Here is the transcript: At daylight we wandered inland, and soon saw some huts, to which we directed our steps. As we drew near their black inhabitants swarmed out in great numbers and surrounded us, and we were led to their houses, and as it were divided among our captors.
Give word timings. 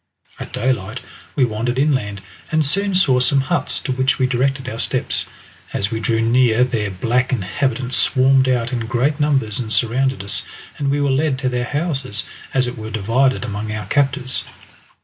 At 0.39 0.51
daylight 0.51 0.99
we 1.35 1.45
wandered 1.45 1.77
inland, 1.77 2.23
and 2.51 2.65
soon 2.65 2.95
saw 2.95 3.19
some 3.19 3.39
huts, 3.41 3.77
to 3.81 3.91
which 3.91 4.17
we 4.17 4.25
directed 4.25 4.67
our 4.67 4.79
steps. 4.79 5.27
As 5.73 5.91
we 5.91 5.99
drew 5.99 6.21
near 6.23 6.63
their 6.63 6.89
black 6.89 7.31
inhabitants 7.31 7.97
swarmed 7.97 8.49
out 8.49 8.73
in 8.73 8.87
great 8.87 9.19
numbers 9.19 9.59
and 9.59 9.71
surrounded 9.71 10.23
us, 10.23 10.43
and 10.79 10.89
we 10.89 10.99
were 10.99 11.11
led 11.11 11.37
to 11.37 11.49
their 11.49 11.65
houses, 11.65 12.25
and 12.51 12.55
as 12.57 12.65
it 12.65 12.79
were 12.79 12.89
divided 12.89 13.45
among 13.45 13.71
our 13.71 13.85
captors. 13.85 14.43